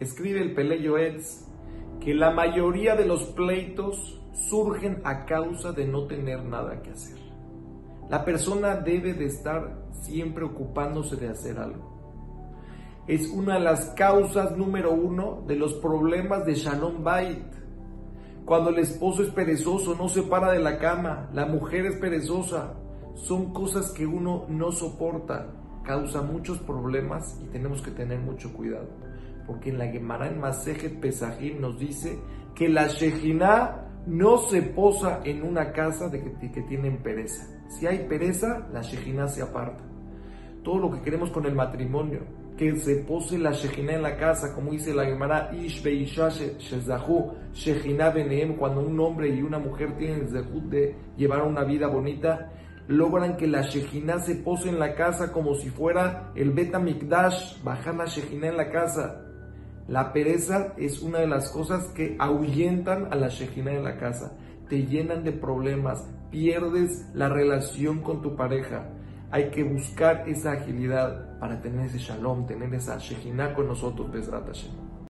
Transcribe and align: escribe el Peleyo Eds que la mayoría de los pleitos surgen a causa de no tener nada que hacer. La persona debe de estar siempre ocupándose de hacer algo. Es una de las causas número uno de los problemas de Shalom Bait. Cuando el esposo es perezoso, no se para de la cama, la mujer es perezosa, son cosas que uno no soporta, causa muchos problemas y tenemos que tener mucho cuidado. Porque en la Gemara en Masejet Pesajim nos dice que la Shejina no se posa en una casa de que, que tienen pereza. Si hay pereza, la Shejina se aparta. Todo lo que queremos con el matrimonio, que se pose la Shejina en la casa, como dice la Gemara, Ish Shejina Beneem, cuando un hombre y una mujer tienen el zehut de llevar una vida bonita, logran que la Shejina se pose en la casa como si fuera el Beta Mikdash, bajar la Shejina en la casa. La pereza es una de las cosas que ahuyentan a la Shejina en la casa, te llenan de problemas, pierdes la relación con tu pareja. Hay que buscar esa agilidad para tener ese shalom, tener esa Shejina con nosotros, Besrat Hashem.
escribe 0.00 0.40
el 0.42 0.54
Peleyo 0.54 0.98
Eds 0.98 1.46
que 2.00 2.14
la 2.14 2.30
mayoría 2.30 2.94
de 2.94 3.06
los 3.06 3.24
pleitos 3.24 4.20
surgen 4.32 5.00
a 5.04 5.24
causa 5.24 5.72
de 5.72 5.86
no 5.86 6.06
tener 6.06 6.44
nada 6.44 6.82
que 6.82 6.90
hacer. 6.90 7.18
La 8.08 8.24
persona 8.24 8.76
debe 8.76 9.14
de 9.14 9.26
estar 9.26 9.86
siempre 10.02 10.44
ocupándose 10.44 11.16
de 11.16 11.28
hacer 11.28 11.58
algo. 11.58 11.96
Es 13.08 13.28
una 13.28 13.54
de 13.54 13.60
las 13.60 13.86
causas 13.90 14.56
número 14.56 14.92
uno 14.92 15.42
de 15.46 15.56
los 15.56 15.74
problemas 15.74 16.44
de 16.44 16.54
Shalom 16.54 17.02
Bait. 17.02 17.46
Cuando 18.44 18.70
el 18.70 18.78
esposo 18.78 19.22
es 19.22 19.30
perezoso, 19.30 19.96
no 19.96 20.08
se 20.08 20.22
para 20.22 20.52
de 20.52 20.60
la 20.60 20.78
cama, 20.78 21.28
la 21.32 21.46
mujer 21.46 21.86
es 21.86 21.96
perezosa, 21.96 22.74
son 23.14 23.52
cosas 23.52 23.90
que 23.90 24.06
uno 24.06 24.44
no 24.48 24.70
soporta, 24.70 25.48
causa 25.82 26.22
muchos 26.22 26.58
problemas 26.58 27.40
y 27.42 27.46
tenemos 27.46 27.80
que 27.80 27.90
tener 27.90 28.20
mucho 28.20 28.52
cuidado. 28.52 28.88
Porque 29.46 29.70
en 29.70 29.78
la 29.78 29.86
Gemara 29.86 30.28
en 30.28 30.40
Masejet 30.40 31.00
Pesajim 31.00 31.60
nos 31.60 31.78
dice 31.78 32.18
que 32.54 32.68
la 32.68 32.88
Shejina 32.88 33.86
no 34.06 34.38
se 34.38 34.62
posa 34.62 35.20
en 35.24 35.42
una 35.42 35.72
casa 35.72 36.08
de 36.08 36.22
que, 36.22 36.50
que 36.52 36.62
tienen 36.62 37.02
pereza. 37.02 37.46
Si 37.68 37.86
hay 37.86 38.06
pereza, 38.08 38.66
la 38.72 38.82
Shejina 38.82 39.28
se 39.28 39.42
aparta. 39.42 39.84
Todo 40.62 40.78
lo 40.78 40.90
que 40.90 41.00
queremos 41.00 41.30
con 41.30 41.46
el 41.46 41.54
matrimonio, 41.54 42.20
que 42.56 42.74
se 42.76 42.96
pose 42.96 43.38
la 43.38 43.52
Shejina 43.52 43.94
en 43.94 44.02
la 44.02 44.16
casa, 44.16 44.54
como 44.54 44.72
dice 44.72 44.94
la 44.94 45.04
Gemara, 45.04 45.50
Ish 45.54 45.82
Shejina 47.52 48.10
Beneem, 48.10 48.56
cuando 48.56 48.80
un 48.80 48.98
hombre 48.98 49.28
y 49.28 49.42
una 49.42 49.58
mujer 49.58 49.96
tienen 49.98 50.20
el 50.20 50.28
zehut 50.28 50.64
de 50.64 50.96
llevar 51.16 51.42
una 51.42 51.64
vida 51.64 51.86
bonita, 51.86 52.52
logran 52.88 53.36
que 53.36 53.46
la 53.46 53.62
Shejina 53.62 54.18
se 54.20 54.36
pose 54.36 54.68
en 54.68 54.78
la 54.78 54.94
casa 54.94 55.32
como 55.32 55.54
si 55.54 55.68
fuera 55.68 56.32
el 56.34 56.52
Beta 56.52 56.78
Mikdash, 56.78 57.62
bajar 57.62 57.94
la 57.94 58.06
Shejina 58.06 58.48
en 58.48 58.56
la 58.56 58.70
casa. 58.70 59.22
La 59.88 60.12
pereza 60.12 60.74
es 60.76 61.00
una 61.00 61.20
de 61.20 61.28
las 61.28 61.48
cosas 61.50 61.86
que 61.94 62.16
ahuyentan 62.18 63.12
a 63.12 63.14
la 63.14 63.28
Shejina 63.28 63.72
en 63.72 63.84
la 63.84 63.98
casa, 63.98 64.36
te 64.68 64.84
llenan 64.84 65.22
de 65.22 65.30
problemas, 65.30 66.04
pierdes 66.32 67.08
la 67.14 67.28
relación 67.28 68.00
con 68.02 68.20
tu 68.20 68.34
pareja. 68.34 68.90
Hay 69.30 69.50
que 69.50 69.62
buscar 69.62 70.28
esa 70.28 70.52
agilidad 70.52 71.38
para 71.38 71.60
tener 71.60 71.86
ese 71.86 71.98
shalom, 71.98 72.46
tener 72.46 72.74
esa 72.74 72.98
Shejina 72.98 73.54
con 73.54 73.68
nosotros, 73.68 74.10
Besrat 74.10 74.46
Hashem. 74.46 75.05